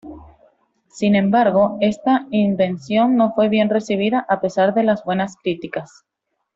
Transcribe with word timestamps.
Sin 0.87 1.15
embargo, 1.15 1.77
esta 1.79 2.25
invención 2.31 3.15
no 3.15 3.33
fue 3.35 3.49
bien 3.49 3.69
recibida 3.69 4.25
a 4.29 4.41
pesar 4.41 4.73
de 4.73 4.81
las 4.83 5.03
buenas 5.03 5.35
críticas. 5.37 6.05